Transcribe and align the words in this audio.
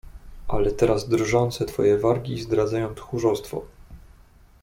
"Ale 0.47 0.71
teraz 0.71 1.09
drżące 1.09 1.65
twoje 1.65 1.97
wargi 1.97 2.41
zdradzają 2.41 2.95
tchórzostwo." 2.95 3.65